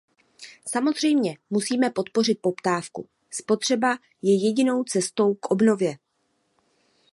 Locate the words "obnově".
5.51-5.97